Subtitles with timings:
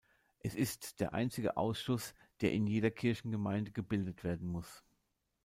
[0.39, 4.83] Es ist der einzige Ausschuss, der in jeder Kirchengemeinde gebildet werden muss.